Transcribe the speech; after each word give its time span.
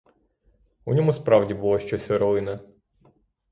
У 0.85 0.93
ньому 0.93 1.13
справді 1.13 1.53
було 1.53 1.79
щось 1.79 2.11
орлине. 2.11 2.59